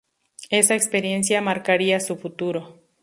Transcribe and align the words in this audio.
Esa 0.49 0.73
experiencia 0.73 1.41
marcaría 1.41 1.99
su 1.99 2.15
futuro. 2.17 2.79